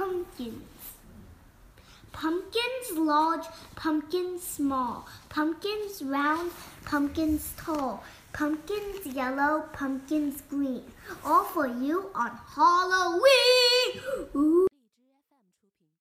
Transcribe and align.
pumpkins. 0.00 0.94
Pumpkins 2.10 2.96
large, 2.96 3.44
pumpkins 3.76 4.42
small, 4.42 5.06
pumpkins 5.28 6.02
round, 6.02 6.50
pumpkins 6.86 7.52
tall, 7.58 8.02
pumpkins 8.32 9.04
yellow, 9.04 9.64
pumpkins 9.74 10.42
green, 10.48 10.84
all 11.22 11.44
for 11.44 11.66
you 11.66 12.08
on 12.14 12.30
Halloween! 12.56 13.59